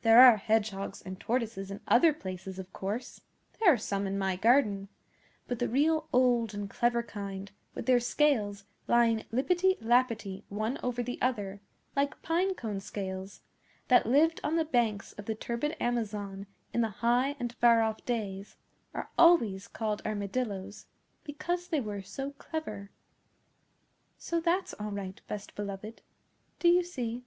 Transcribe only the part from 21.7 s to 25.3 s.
were so clever. So that; all right,